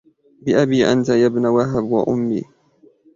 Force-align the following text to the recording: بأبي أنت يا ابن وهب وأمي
بأبي 0.41 0.91
أنت 0.91 1.09
يا 1.09 1.25
ابن 1.27 1.45
وهب 1.45 1.83
وأمي 1.91 2.43